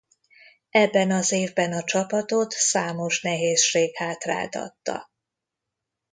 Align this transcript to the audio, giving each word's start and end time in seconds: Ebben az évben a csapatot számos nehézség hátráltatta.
Ebben 0.69 1.11
az 1.11 1.31
évben 1.31 1.73
a 1.73 1.83
csapatot 1.83 2.51
számos 2.51 3.21
nehézség 3.21 3.95
hátráltatta. 3.97 5.09